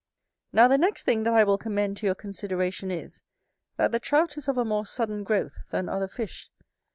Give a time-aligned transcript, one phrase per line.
[0.51, 3.21] Now the next thing that I will commend to your consideration is,
[3.77, 6.49] that the Trout is of a more sudden growth than other fish.